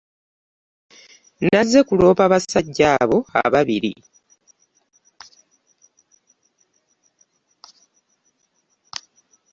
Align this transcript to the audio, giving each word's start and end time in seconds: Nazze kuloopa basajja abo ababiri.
Nazze 1.49 1.79
kuloopa 1.87 2.25
basajja 2.31 2.87
abo 3.01 3.17
ababiri. 3.47 3.93